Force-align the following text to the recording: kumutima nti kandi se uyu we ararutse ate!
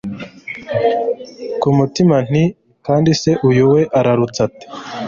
kumutima 1.61 2.15
nti 2.29 2.43
kandi 2.85 3.09
se 3.21 3.31
uyu 3.49 3.63
we 3.71 3.81
ararutse 3.99 4.39
ate! 4.47 4.65